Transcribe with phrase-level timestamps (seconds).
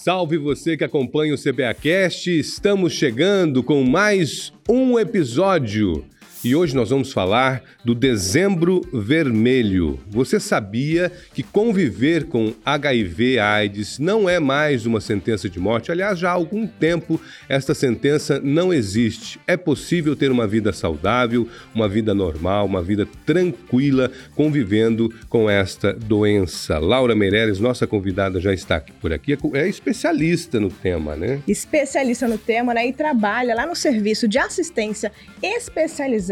[0.00, 2.30] Salve você que acompanha o CBAcast.
[2.30, 6.04] Estamos chegando com mais um episódio.
[6.44, 9.98] E hoje nós vamos falar do Dezembro Vermelho.
[10.08, 15.90] Você sabia que conviver com HIV/AIDS não é mais uma sentença de morte?
[15.90, 19.40] Aliás, já há algum tempo esta sentença não existe.
[19.48, 25.92] É possível ter uma vida saudável, uma vida normal, uma vida tranquila convivendo com esta
[25.92, 26.78] doença.
[26.78, 29.36] Laura Meireles, nossa convidada, já está aqui por aqui.
[29.54, 31.42] É especialista no tema, né?
[31.48, 32.86] Especialista no tema, né?
[32.86, 35.10] E trabalha lá no serviço de assistência
[35.42, 36.27] especializada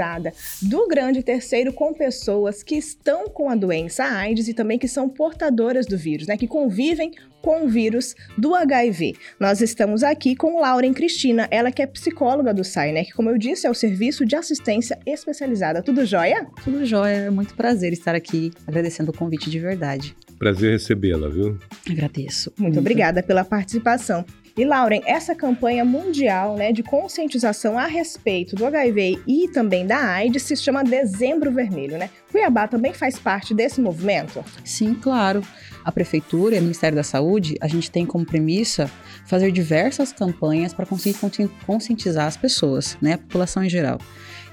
[0.63, 5.09] do grande terceiro com pessoas que estão com a doença AIDS e também que são
[5.09, 6.37] portadoras do vírus, né?
[6.37, 9.15] Que convivem com o vírus do HIV.
[9.39, 13.05] Nós estamos aqui com Lauren Cristina, ela que é psicóloga do SAI, né?
[13.05, 15.81] Que, como eu disse, é o Serviço de Assistência Especializada.
[15.81, 16.47] Tudo jóia?
[16.65, 20.17] Tudo jóia, é muito prazer estar aqui, agradecendo o convite de verdade.
[20.39, 21.59] Prazer recebê-la, viu?
[21.89, 22.51] Agradeço.
[22.51, 24.25] Muito, muito obrigada pela participação.
[24.57, 29.99] E Lauren, essa campanha mundial né, de conscientização a respeito do HIV e também da
[29.99, 32.09] AIDS se chama Dezembro Vermelho, né?
[32.33, 34.43] Cuiabá também faz parte desse movimento?
[34.65, 35.43] Sim, claro.
[35.85, 38.91] A Prefeitura e o Ministério da Saúde, a gente tem como premissa
[39.27, 41.19] fazer diversas campanhas para conseguir
[41.67, 43.99] conscientizar as pessoas, né, a população em geral.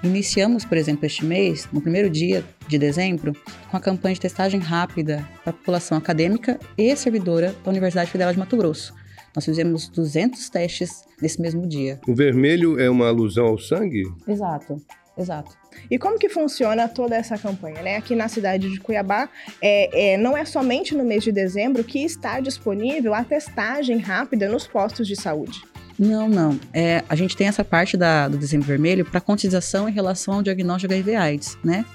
[0.03, 3.31] Iniciamos, por exemplo, este mês, no primeiro dia de dezembro,
[3.71, 8.33] com a campanha de testagem rápida para a população acadêmica e servidora da Universidade Federal
[8.33, 8.93] de Mato Grosso.
[9.35, 11.99] Nós fizemos 200 testes nesse mesmo dia.
[12.07, 14.03] O vermelho é uma alusão ao sangue?
[14.27, 14.81] Exato.
[15.17, 15.55] Exato.
[15.91, 17.81] E como que funciona toda essa campanha?
[17.83, 17.97] Né?
[17.97, 19.29] Aqui na cidade de Cuiabá,
[19.61, 24.49] é, é, não é somente no mês de dezembro que está disponível a testagem rápida
[24.49, 25.61] nos postos de saúde.
[25.99, 26.59] Não, não.
[26.73, 30.41] É, a gente tem essa parte da, do dezembro vermelho para conscientização em relação ao
[30.41, 31.85] diagnóstico de HIV/AIDS, né?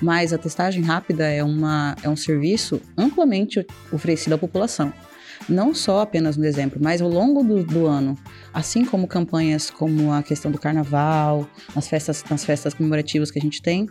[0.00, 4.92] Mas a testagem rápida é, uma, é um serviço amplamente oferecido à população
[5.48, 8.16] não só apenas no dezembro, mas ao longo do, do, ano,
[8.52, 13.42] assim como campanhas como a questão do carnaval, nas festas, nas festas comemorativas que a
[13.42, 13.86] gente tem,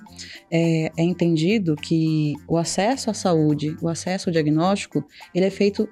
[0.51, 5.87] é, é entendido que o acesso à saúde, o acesso ao diagnóstico, ele é feito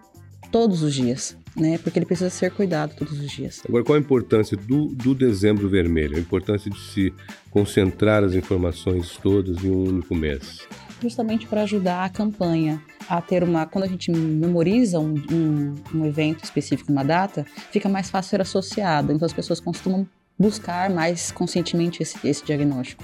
[0.51, 1.37] todos os dias.
[1.57, 3.61] Né, porque ele precisa ser cuidado todos os dias.
[3.65, 6.17] Agora, qual a importância do, do dezembro vermelho?
[6.17, 7.13] A importância de se
[7.49, 10.67] concentrar as informações todas em um único mês?
[11.01, 13.65] Justamente para ajudar a campanha a ter uma.
[13.65, 18.41] Quando a gente memoriza um, um, um evento específico, uma data, fica mais fácil ser
[18.41, 19.11] associado.
[19.11, 20.07] Então as pessoas costumam
[20.37, 23.03] buscar mais conscientemente esse, esse diagnóstico.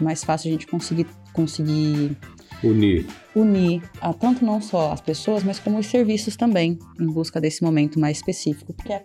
[0.00, 2.16] É mais fácil a gente conseguir, conseguir
[2.62, 3.06] unir.
[3.34, 7.62] Unir a, tanto não só as pessoas, mas como os serviços também, em busca desse
[7.62, 9.02] momento mais específico, que é a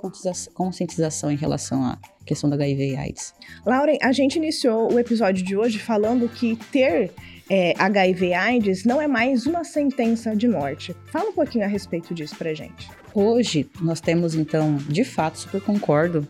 [0.54, 3.34] conscientização em relação à questão da HIV e AIDS.
[3.66, 7.12] Lauren, a gente iniciou o episódio de hoje falando que ter
[7.50, 10.96] é, HIV/AIDS não é mais uma sentença de morte.
[11.06, 12.90] Fala um pouquinho a respeito disso pra gente.
[13.14, 16.28] Hoje, nós temos então, de fato, super concordo,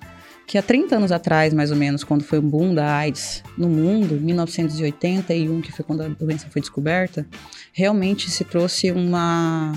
[0.47, 3.67] que há 30 anos atrás, mais ou menos, quando foi o boom da AIDS no
[3.67, 7.27] mundo, 1981, que foi quando a doença foi descoberta,
[7.73, 9.73] realmente se trouxe uma,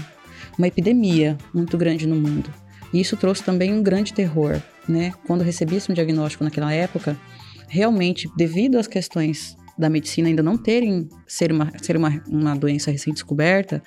[0.57, 2.55] uma epidemia muito grande no mundo.
[2.93, 5.13] E isso trouxe também um grande terror, né?
[5.27, 7.19] Quando recebi-se um diagnóstico naquela época,
[7.69, 12.93] realmente, devido às questões da medicina ainda não terem ser uma, ser uma, uma doença
[12.93, 13.83] recém-descoberta.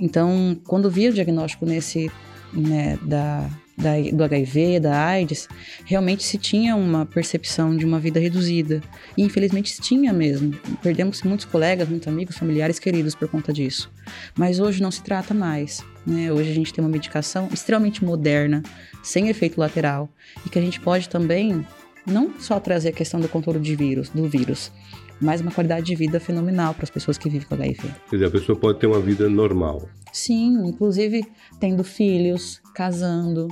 [0.00, 2.10] Então, quando vi o diagnóstico nesse
[2.54, 5.48] né, da, da, do HIV, da AIDS,
[5.84, 8.80] realmente se tinha uma percepção de uma vida reduzida.
[9.16, 10.52] E infelizmente se tinha mesmo.
[10.82, 13.90] Perdemos muitos colegas, muitos amigos, familiares queridos por conta disso.
[14.36, 15.84] Mas hoje não se trata mais.
[16.06, 16.32] Né?
[16.32, 18.62] Hoje a gente tem uma medicação extremamente moderna,
[19.02, 20.08] sem efeito lateral,
[20.46, 21.66] e que a gente pode também
[22.06, 24.70] não só trazer a questão do controle de vírus, do vírus,
[25.20, 27.80] mas uma qualidade de vida fenomenal para as pessoas que vivem com HIV.
[28.10, 29.88] Quer dizer, a pessoa pode ter uma vida normal.
[30.14, 31.26] Sim, inclusive
[31.58, 33.48] tendo filhos, casando,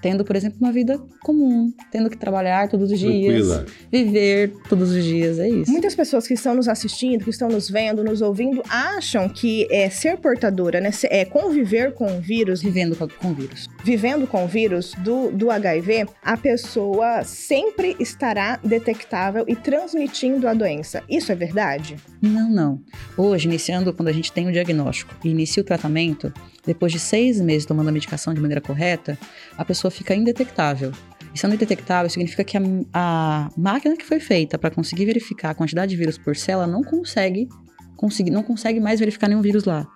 [0.00, 3.66] tendo, por exemplo, uma vida comum, tendo que trabalhar todos os dias, Tranquila.
[3.90, 5.72] viver todos os dias, é isso.
[5.72, 9.90] Muitas pessoas que estão nos assistindo, que estão nos vendo, nos ouvindo, acham que é
[9.90, 14.48] ser portadora, né, é conviver com o vírus, vivendo com o vírus, vivendo com o
[14.48, 21.02] vírus do, do HIV, a pessoa sempre estará detectável e transmitindo a doença.
[21.06, 21.96] Isso é verdade?
[22.22, 22.80] Não, não.
[23.14, 26.32] Hoje, iniciando quando a gente tem o diagnóstico e inicia o tratamento,
[26.64, 29.18] depois de seis meses tomando a medicação de maneira correta,
[29.58, 30.90] a pessoa fica indetectável.
[31.34, 32.62] E sendo indetectável, significa que a,
[32.94, 36.82] a máquina que foi feita para conseguir verificar a quantidade de vírus por célula não
[36.82, 37.48] consegue,
[37.96, 39.86] conseguir, não consegue mais verificar nenhum vírus lá.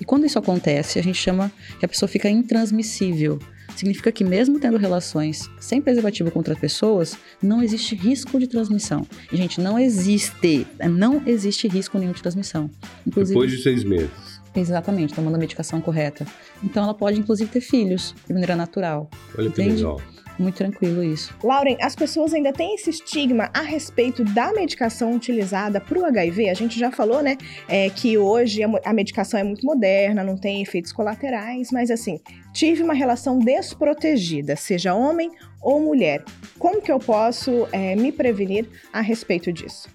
[0.00, 3.38] E quando isso acontece, a gente chama que a pessoa fica intransmissível.
[3.76, 9.06] Significa que mesmo tendo relações sem preservativo com outras pessoas, não existe risco de transmissão.
[9.30, 12.70] Gente, não existe, não existe risco nenhum de transmissão.
[13.06, 14.10] Inclusive, Depois de seis meses
[14.56, 16.26] Exatamente, tomando a medicação correta.
[16.64, 19.08] Então ela pode, inclusive, ter filhos de maneira natural.
[19.36, 19.82] Olha que Entende?
[19.82, 20.00] legal.
[20.38, 21.34] Muito tranquilo isso.
[21.42, 26.50] Lauren, as pessoas ainda têm esse estigma a respeito da medicação utilizada para o HIV.
[26.50, 27.38] A gente já falou, né,
[27.68, 32.20] é, que hoje a, a medicação é muito moderna, não tem efeitos colaterais, mas assim,
[32.52, 35.30] tive uma relação desprotegida, seja homem
[35.62, 36.22] ou mulher.
[36.58, 39.88] Como que eu posso é, me prevenir a respeito disso?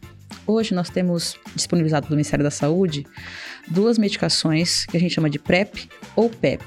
[0.48, 3.06] Hoje nós temos disponibilizado pelo Ministério da Saúde
[3.68, 6.64] duas medicações que a gente chama de PrEP ou PEP.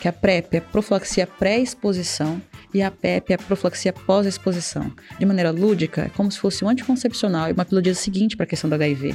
[0.00, 2.40] Que a PrEP é profilaxia pré-exposição
[2.72, 4.90] e a PEP é profilaxia pós-exposição.
[5.18, 8.46] De maneira lúdica, é como se fosse um anticoncepcional e uma pílula seguinte para a
[8.46, 9.14] questão do HIV.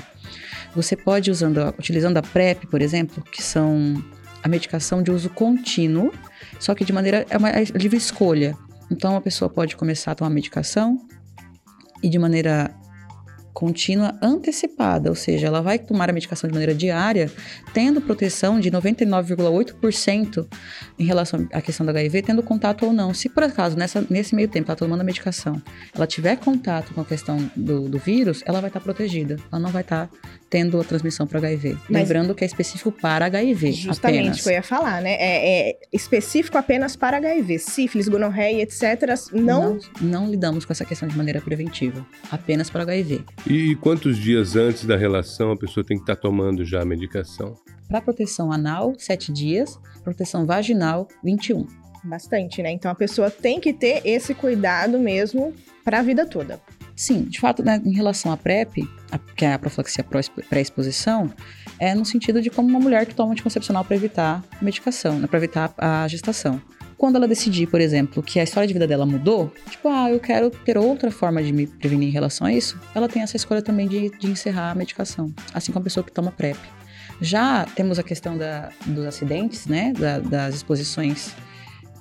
[0.75, 4.03] Você pode, usando, a- utilizando a PrEP, por exemplo, que são
[4.43, 6.13] a medicação de uso contínuo,
[6.59, 8.55] só que de maneira é uma é livre escolha.
[8.91, 10.99] Então a pessoa pode começar a tomar medicação
[12.03, 12.69] e de maneira
[13.55, 17.31] contínua antecipada, ou seja, ela vai tomar a medicação de maneira diária,
[17.73, 20.45] tendo proteção de 99,8%
[20.99, 23.13] em relação à questão do HIV, tendo contato ou não.
[23.13, 25.61] Se por acaso, nessa, nesse meio tempo, ela tomando a medicação,
[25.95, 29.37] ela tiver contato com a questão do, do vírus, ela vai estar protegida.
[29.49, 30.09] Ela não vai estar
[30.55, 31.73] tendo a transmissão para HIV.
[31.89, 34.39] Mas- Lembrando que é específico para HIV Justamente apenas.
[34.39, 35.11] o que eu ia falar, né?
[35.19, 38.81] É, é específico apenas para HIV, sífilis, gonorreia, etc.
[39.33, 43.25] Não, não, não lidamos com essa questão de maneira preventiva, apenas para HIV.
[43.45, 47.53] E quantos dias antes da relação a pessoa tem que estar tomando já a medicação?
[47.89, 49.77] Para proteção anal, 7 dias.
[50.05, 51.67] Proteção vaginal, 21.
[52.05, 52.71] bastante, né?
[52.71, 55.53] Então a pessoa tem que ter esse cuidado mesmo
[55.83, 56.61] para a vida toda.
[56.95, 60.03] Sim, de fato, né, em relação à PrEP, a- que é a profilaxia
[60.49, 61.31] pré-exposição,
[61.77, 65.37] é no sentido de como uma mulher que toma anticoncepcional para evitar medicação, né, para
[65.37, 66.61] evitar a gestação.
[66.97, 70.19] Quando ela decidir, por exemplo, que a história de vida dela mudou, tipo, ah, eu
[70.21, 73.61] quero ter outra forma de me prevenir em relação a isso, ela tem essa escolha
[73.61, 76.57] também de, de encerrar a medicação, assim como a pessoa que toma PrEP.
[77.19, 81.35] Já temos a questão da- dos acidentes, né, da- das exposições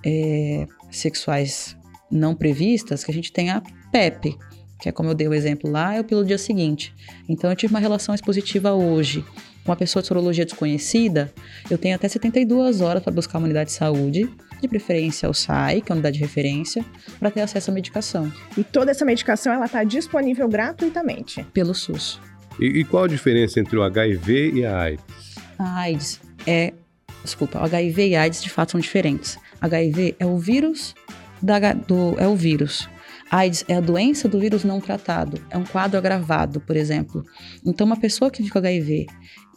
[0.07, 1.77] é, sexuais
[2.11, 4.37] não previstas, que a gente tem a PEP,
[4.85, 6.95] que é como eu dei o exemplo lá, é o pelo dia seguinte.
[7.27, 9.25] Então eu tive uma relação expositiva hoje
[9.65, 11.33] com uma pessoa de sorologia desconhecida,
[11.71, 14.29] eu tenho até 72 horas para buscar uma unidade de saúde,
[14.61, 16.85] de preferência o SAI, que é a unidade de referência,
[17.19, 21.43] para ter acesso à medicação, E toda essa medicação ela está disponível gratuitamente.
[21.55, 22.21] pelo SUS.
[22.61, 25.05] E, e qual a diferença entre o HIV e a AIDS?
[25.59, 26.75] A AIDS é.
[27.25, 29.39] Desculpa, o HIV e a AIDS de fato são diferentes.
[29.63, 30.95] HIV é o vírus
[31.41, 32.17] da, do.
[32.19, 32.87] É o vírus.
[33.35, 35.45] AIDS é a doença do vírus não tratado.
[35.51, 37.25] É um quadro agravado, por exemplo.
[37.67, 39.07] Então, uma pessoa que vive com HIV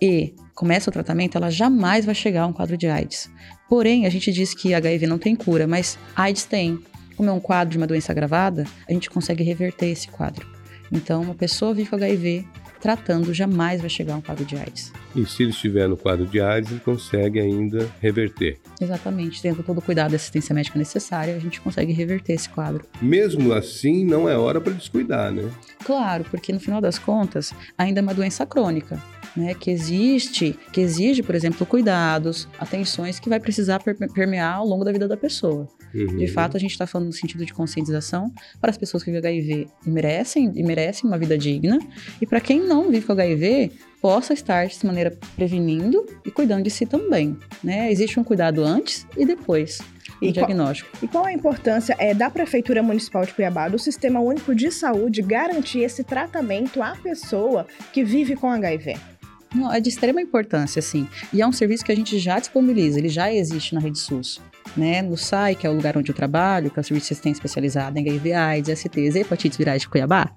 [0.01, 3.29] e começa o tratamento, ela jamais vai chegar a um quadro de AIDS.
[3.69, 6.79] Porém, a gente diz que HIV não tem cura, mas AIDS tem.
[7.15, 10.47] Como é um quadro de uma doença agravada, a gente consegue reverter esse quadro.
[10.91, 12.47] Então, uma pessoa vive com HIV
[12.79, 14.91] tratando jamais vai chegar a um quadro de AIDS.
[15.15, 18.57] E se ele estiver no quadro de AIDS, ele consegue ainda reverter.
[18.79, 22.85] Exatamente, tendo todo o cuidado e assistência médica necessária, a gente consegue reverter esse quadro.
[23.01, 25.49] Mesmo assim, não é hora para descuidar, né?
[25.83, 29.01] Claro, porque no final das contas, ainda é uma doença crônica,
[29.35, 29.53] né?
[29.55, 34.83] Que existe, que exige, por exemplo, cuidados, atenções que vai precisar per- permear ao longo
[34.83, 35.67] da vida da pessoa.
[35.93, 36.17] Uhum.
[36.17, 39.29] De fato, a gente está falando no sentido de conscientização para as pessoas que vivem
[39.29, 41.79] HIV e merecem, e merecem uma vida digna,
[42.21, 46.69] e para quem não vive com HIV, possa estar de maneira prevenindo e cuidando de
[46.69, 47.35] si também.
[47.63, 47.91] Né?
[47.91, 50.89] Existe um cuidado antes e depois do E qual, diagnóstico.
[51.01, 55.21] e qual a importância é da Prefeitura Municipal de Cuiabá, do Sistema Único de Saúde,
[55.21, 58.95] garantir esse tratamento à pessoa que vive com HIV?
[59.71, 61.07] É de extrema importância, sim.
[61.33, 64.41] E é um serviço que a gente já disponibiliza, ele já existe na rede SUS.
[64.75, 65.01] Né?
[65.01, 67.39] No SAI, que é o lugar onde eu trabalho, que é o Serviço de Assistência
[67.39, 70.31] Especializada em HIV, AIDS, STs e hepatites virais de Cuiabá,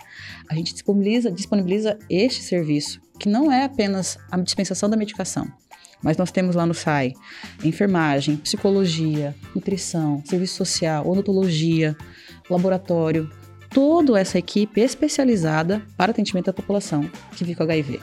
[0.49, 5.51] a gente disponibiliza, disponibiliza este serviço, que não é apenas a dispensação da medicação,
[6.03, 7.13] mas nós temos lá no SAI
[7.65, 11.97] enfermagem, psicologia, nutrição, serviço social, odontologia,
[12.49, 13.31] laboratório,
[13.71, 18.01] toda essa equipe especializada para atendimento da população que vive com HIV.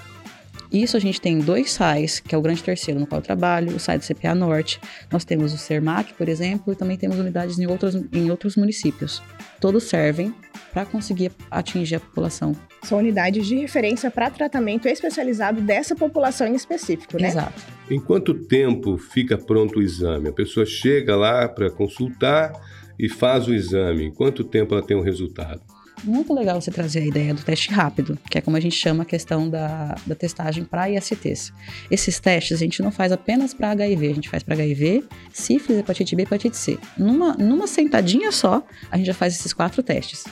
[0.72, 3.76] Isso a gente tem dois SAIs, que é o Grande Terceiro, no qual eu trabalho,
[3.76, 4.80] o SAI do CPA Norte.
[5.12, 9.22] Nós temos o CERMAC, por exemplo, e também temos unidades em outros, em outros municípios.
[9.60, 10.34] Todos servem
[10.72, 12.56] para conseguir atingir a população.
[12.84, 17.30] São unidades de referência para tratamento especializado dessa população em específico, né?
[17.30, 17.62] Exato.
[17.90, 20.30] Em quanto tempo fica pronto o exame?
[20.30, 22.52] A pessoa chega lá para consultar
[23.00, 24.06] e faz o exame.
[24.06, 25.62] Em quanto tempo ela tem o resultado?
[26.04, 29.04] Muito legal você trazer a ideia do teste rápido, que é como a gente chama
[29.04, 31.52] a questão da, da testagem para ISTs.
[31.90, 35.80] Esses testes a gente não faz apenas para HIV, a gente faz para HIV, sífilis,
[35.80, 36.78] hepatite B hepatite C.
[36.98, 40.26] Numa, numa sentadinha só, a gente já faz esses quatro testes.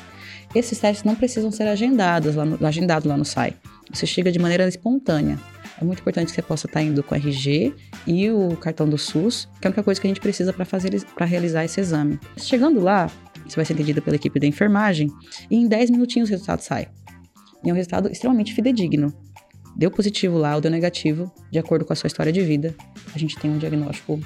[0.54, 3.54] Esses testes não precisam ser agendados lá no, agendado lá no SAI.
[3.92, 5.38] Você chega de maneira espontânea.
[5.80, 7.74] é muito importante que você possa estar indo com o RG
[8.08, 11.26] e o cartão do SUS, que é a única coisa que a gente precisa para
[11.26, 12.20] realizar esse exame.
[12.38, 13.12] Chegando lá,
[13.50, 15.10] você vai ser atendido pela equipe da enfermagem
[15.50, 16.88] e em 10 minutinhos o resultado sai.
[17.64, 19.14] E é um resultado extremamente fidedigno.
[19.76, 22.74] Deu positivo lá ou deu negativo, de acordo com a sua história de vida,
[23.14, 24.20] a gente tem um diagnóstico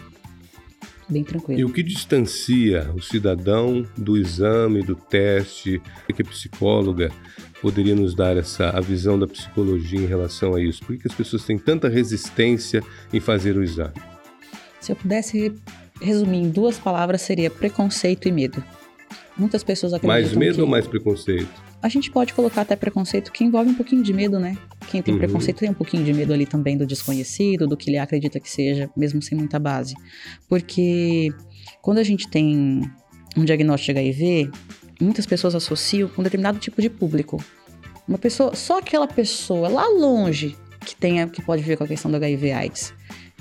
[1.10, 1.60] bem tranquilo.
[1.60, 5.82] E o que distancia o cidadão do exame, do teste?
[6.08, 7.12] O que a psicóloga
[7.62, 10.86] poderia nos dar essa a visão da psicologia em relação a isso?
[10.86, 13.96] Por que as pessoas têm tanta resistência em fazer o exame?
[14.80, 15.54] Se eu pudesse
[16.00, 18.64] resumir em duas palavras, seria preconceito e medo.
[19.40, 20.62] Muitas pessoas acreditam Mais medo que...
[20.62, 21.50] ou mais preconceito?
[21.82, 24.58] A gente pode colocar até preconceito que envolve um pouquinho de medo, né?
[24.90, 25.20] Quem tem uhum.
[25.20, 28.50] preconceito tem um pouquinho de medo ali também do desconhecido, do que ele acredita que
[28.52, 29.96] seja, mesmo sem muita base.
[30.50, 31.34] Porque
[31.82, 32.82] quando a gente tem
[33.38, 34.52] um diagnóstico de HIV,
[35.00, 37.42] muitas pessoas associam com um determinado tipo de público.
[38.06, 42.12] Uma pessoa, só aquela pessoa lá longe que tenha, que pode viver com a questão
[42.12, 42.94] do HIV/AIDS.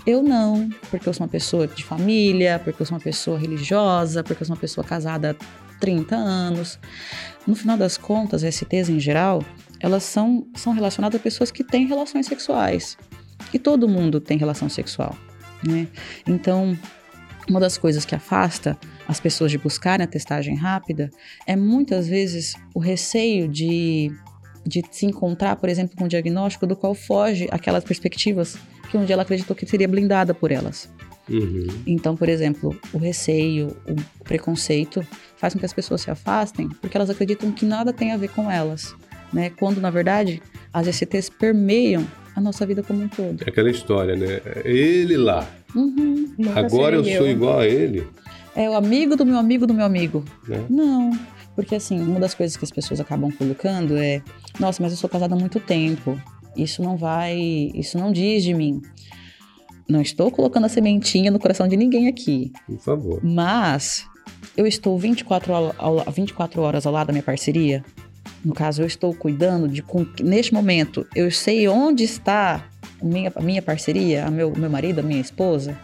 [0.06, 4.22] Eu não, porque eu sou uma pessoa de família, porque eu sou uma pessoa religiosa,
[4.22, 5.36] porque eu sou uma pessoa casada
[5.80, 6.78] 30 anos.
[7.46, 9.42] No final das contas, STs em geral,
[9.80, 12.96] elas são, são relacionadas a pessoas que têm relações sexuais.
[13.52, 15.16] E todo mundo tem relação sexual,
[15.66, 15.88] né?
[16.26, 16.76] Então,
[17.48, 21.10] uma das coisas que afasta as pessoas de buscarem a testagem rápida
[21.46, 24.12] é muitas vezes o receio de,
[24.66, 28.58] de se encontrar, por exemplo, com um diagnóstico do qual foge aquelas perspectivas
[28.90, 30.90] que um dia ela acreditou que seria blindada por elas.
[31.28, 31.66] Uhum.
[31.86, 35.06] Então, por exemplo, o receio, o preconceito
[35.36, 38.28] faz com que as pessoas se afastem porque elas acreditam que nada tem a ver
[38.30, 38.94] com elas,
[39.32, 39.50] né?
[39.50, 40.42] Quando na verdade
[40.72, 43.42] as STs permeiam a nossa vida como um todo.
[43.44, 44.40] É aquela história, né?
[44.64, 45.46] Ele lá.
[45.74, 46.34] Uhum.
[46.54, 48.06] Agora eu, eu sou igual a ele.
[48.54, 50.24] É o amigo do meu amigo do meu amigo.
[50.48, 50.60] É.
[50.68, 51.12] Não.
[51.54, 54.22] Porque assim, uma das coisas que as pessoas acabam colocando é:
[54.58, 56.20] nossa, mas eu sou casada há muito tempo.
[56.56, 57.36] Isso não vai.
[57.74, 58.80] Isso não diz de mim.
[59.88, 62.52] Não estou colocando a sementinha no coração de ninguém aqui.
[62.66, 63.20] Por favor.
[63.24, 64.06] Mas
[64.56, 67.82] eu estou 24, ao, 24 horas ao lado da minha parceria.
[68.44, 69.82] No caso, eu estou cuidando de.
[69.82, 72.68] Com, neste momento, eu sei onde está
[73.00, 75.78] a minha, a minha parceria, a meu, meu marido, a minha esposa.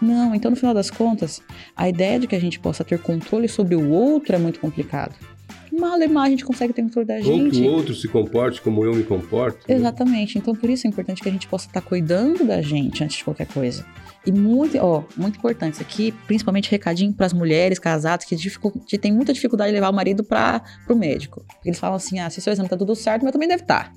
[0.00, 1.42] Não, então no final das contas,
[1.76, 5.14] a ideia de que a gente possa ter controle sobre o outro é muito complicado
[5.80, 7.30] malemar a gente consegue ter controle da gente.
[7.30, 9.58] Ou que o outro se comporte como eu me comporto.
[9.68, 9.74] Né?
[9.74, 10.38] Exatamente.
[10.38, 13.24] Então, por isso é importante que a gente possa estar cuidando da gente antes de
[13.24, 13.84] qualquer coisa.
[14.26, 18.36] E muito, ó, muito importante isso aqui, principalmente recadinho para as mulheres casadas que,
[18.86, 21.42] que têm muita dificuldade de levar o marido para o médico.
[21.64, 23.84] Eles falam assim: ah, se seu exame está tudo certo, mas também deve estar.
[23.84, 23.92] Tá.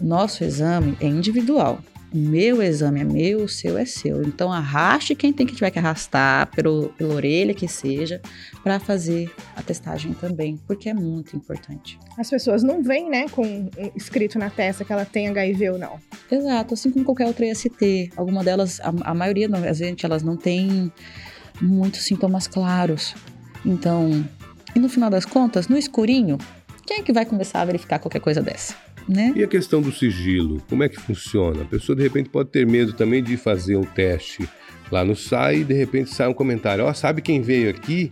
[0.00, 1.78] Nosso exame é individual.
[2.12, 4.22] O meu exame é meu, o seu é seu.
[4.22, 8.20] Então arraste quem tem que tiver que arrastar, pelo, pela orelha que seja,
[8.62, 11.98] para fazer a testagem também, porque é muito importante.
[12.18, 13.42] As pessoas não veem, né, com
[13.96, 15.98] escrito na testa que ela tem HIV ou não.
[16.30, 18.12] Exato, assim como qualquer outra IST.
[18.14, 20.92] Alguma delas, a, a maioria, às vezes, elas não têm
[21.62, 23.14] muitos sintomas claros.
[23.64, 24.28] Então,
[24.74, 26.36] e no final das contas, no escurinho,
[26.86, 28.74] quem é que vai começar a verificar qualquer coisa dessa?
[29.08, 29.32] Né?
[29.34, 31.62] E a questão do sigilo, como é que funciona?
[31.62, 34.48] A pessoa de repente pode ter medo também de fazer um teste
[34.90, 38.10] lá no SAI e de repente sai um comentário: Ó, oh, sabe quem veio aqui?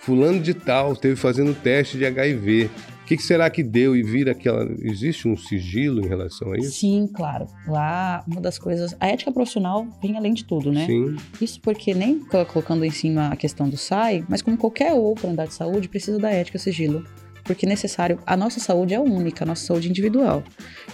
[0.00, 2.70] Fulano de Tal esteve fazendo teste de HIV.
[3.02, 4.68] O que, que, será que deu e vira aquela.
[4.80, 6.72] Existe um sigilo em relação a isso?
[6.72, 7.46] Sim, claro.
[7.66, 8.96] Lá, uma das coisas.
[8.98, 10.86] A ética profissional vem além de tudo, né?
[10.86, 11.16] Sim.
[11.40, 15.50] Isso porque nem colocando em cima a questão do SAI, mas como qualquer outra unidade
[15.50, 17.04] de saúde, precisa da ética sigilo
[17.46, 18.18] porque é necessário.
[18.26, 20.42] A nossa saúde é única, a nossa saúde individual.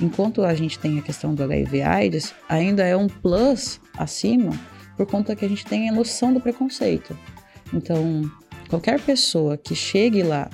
[0.00, 4.52] Enquanto a gente tem a questão do HIV/AIDS, ainda é um plus acima
[4.96, 7.18] por conta que a gente tem a noção do preconceito.
[7.72, 8.30] Então,
[8.68, 10.50] qualquer pessoa que chegue lá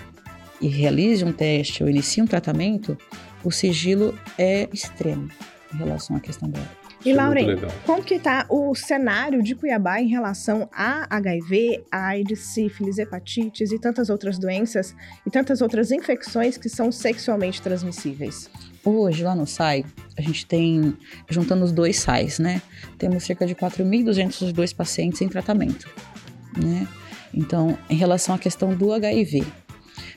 [0.60, 2.96] e realize um teste ou inicie um tratamento,
[3.44, 5.28] o sigilo é extremo
[5.74, 6.87] em relação à questão dela.
[7.08, 12.98] E, Lauren, como que está o cenário de Cuiabá em relação a HIV, AIDS, sífilis,
[12.98, 14.94] hepatites e tantas outras doenças
[15.26, 18.50] e tantas outras infecções que são sexualmente transmissíveis?
[18.84, 19.86] Hoje, lá no SAI,
[20.18, 20.94] a gente tem,
[21.30, 22.60] juntando os dois SAIs, né?
[22.98, 25.88] Temos cerca de 4.200 dois pacientes em tratamento,
[26.62, 26.86] né?
[27.32, 29.46] Então, em relação à questão do HIV,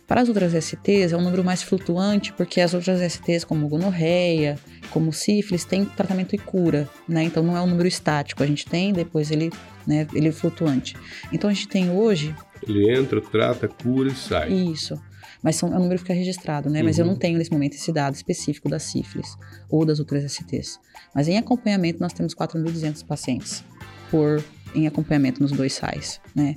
[0.05, 4.59] para as outras STs é um número mais flutuante, porque as outras STs, como gonorreia,
[4.91, 7.23] como sífilis, têm tratamento e cura, né?
[7.23, 9.51] Então não é um número estático, a gente tem, depois ele,
[9.87, 10.95] né, ele é flutuante.
[11.31, 12.35] Então a gente tem hoje.
[12.67, 14.51] Ele entra, trata, cura e sai.
[14.51, 14.99] Isso.
[15.41, 16.79] Mas são, é um número que fica registrado, né?
[16.79, 16.85] Uhum.
[16.85, 17.19] Mas eu não uhum.
[17.19, 19.35] tenho nesse momento esse dado específico da sífilis
[19.69, 20.79] ou das outras STs.
[21.15, 23.63] Mas em acompanhamento nós temos 4.200 pacientes
[24.09, 24.43] por
[24.73, 26.55] em acompanhamento nos dois SAIs, né?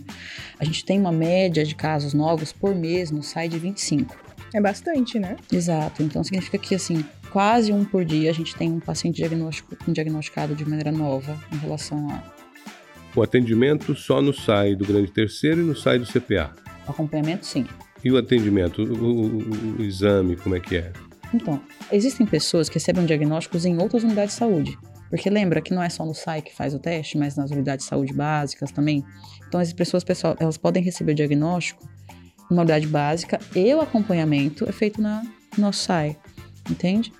[0.59, 4.17] A gente tem uma média de casos novos por mês no SAI de 25.
[4.53, 5.37] É bastante, né?
[5.53, 6.03] Exato.
[6.03, 9.21] Então significa que assim, quase um por dia a gente tem um paciente
[9.88, 12.23] diagnosticado de maneira nova em relação a.
[13.17, 16.55] O atendimento só no SAI do Grande Terceiro e no SAI do CPA.
[16.87, 17.67] O acompanhamento, sim.
[18.05, 20.93] E o atendimento, o, o, o exame, como é que é?
[21.33, 21.61] Então,
[21.91, 24.79] existem pessoas que recebem diagnósticos em outras unidades de saúde.
[25.11, 27.85] Porque lembra que não é só no SAI que faz o teste, mas nas unidades
[27.85, 29.05] de saúde básicas também.
[29.49, 31.85] Então, as pessoas, pessoal, elas podem receber o diagnóstico
[32.49, 35.23] numa unidade básica e o acompanhamento é feito na,
[35.57, 36.17] no nosso SAI.
[36.71, 37.12] Entende?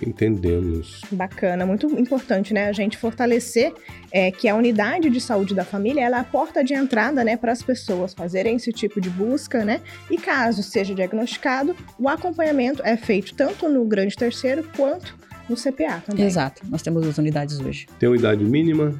[0.00, 1.00] Entendemos.
[1.10, 2.68] Bacana, muito importante, né?
[2.68, 3.72] A gente fortalecer
[4.10, 7.36] é, que a unidade de saúde da família ela é a porta de entrada, né,
[7.36, 9.80] para as pessoas fazerem esse tipo de busca, né?
[10.10, 15.16] E caso seja diagnosticado, o acompanhamento é feito tanto no grande terceiro quanto
[15.48, 16.24] no CPA também.
[16.26, 16.62] Exato.
[16.68, 17.86] Nós temos duas unidades hoje.
[17.98, 18.94] Tem uma idade mínima?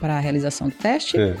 [0.00, 1.18] Para a realização do teste.
[1.18, 1.36] É.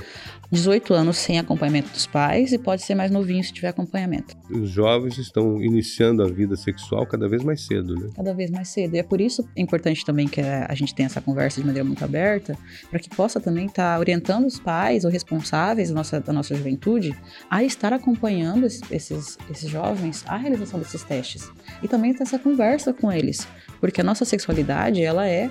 [0.50, 4.36] 18 anos sem acompanhamento dos pais e pode ser mais novinho se tiver acompanhamento.
[4.50, 8.10] Os jovens estão iniciando a vida sexual cada vez mais cedo, né?
[8.14, 8.94] Cada vez mais cedo.
[8.94, 12.04] E é por isso importante também que a gente tenha essa conversa de maneira muito
[12.04, 12.56] aberta,
[12.90, 16.54] para que possa também estar tá orientando os pais ou responsáveis da nossa, da nossa
[16.54, 17.16] juventude
[17.50, 21.50] a estar acompanhando esses, esses jovens à realização desses testes.
[21.82, 23.46] E também ter essa conversa com eles.
[23.80, 25.50] Porque a nossa sexualidade, ela é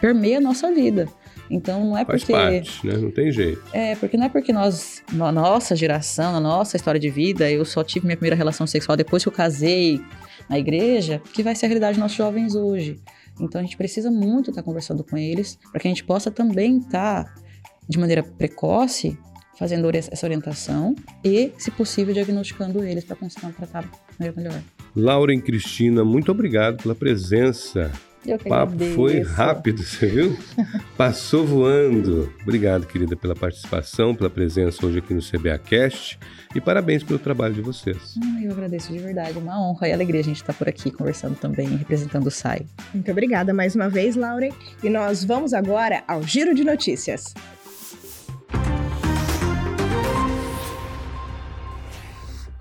[0.00, 1.08] permeia a nossa vida.
[1.50, 2.32] Então não é Faz porque.
[2.32, 2.96] parte, né?
[2.96, 3.62] Não tem jeito.
[3.72, 7.64] É, porque não é porque nós, na nossa geração, na nossa história de vida, eu
[7.64, 10.00] só tive minha primeira relação sexual depois que eu casei
[10.48, 13.00] na igreja, que vai ser a realidade dos nossos jovens hoje.
[13.40, 16.78] Então a gente precisa muito estar conversando com eles, para que a gente possa também
[16.78, 17.34] estar,
[17.88, 19.18] de maneira precoce,
[19.58, 24.60] fazendo essa orientação e, se possível, diagnosticando eles para conseguir um tratar melhor.
[24.96, 27.90] Laura e Cristina, muito obrigado pela presença
[28.26, 28.94] eu que o papo agradeço.
[28.94, 30.38] foi rápido, você viu?
[30.96, 32.32] Passou voando.
[32.42, 36.18] Obrigado, querida, pela participação, pela presença hoje aqui no CBA Cast
[36.54, 38.14] e parabéns pelo trabalho de vocês.
[38.42, 41.68] Eu agradeço de verdade, uma honra e alegria a gente estar por aqui conversando também,
[41.76, 42.66] representando o SAI.
[42.92, 44.50] Muito obrigada mais uma vez, Lauren.
[44.82, 47.34] E nós vamos agora ao Giro de Notícias.